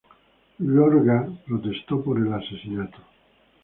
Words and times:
Iorga 0.59 1.27
protestó 1.45 2.03
por 2.03 2.17
el 2.17 2.33
asesinato. 2.33 2.97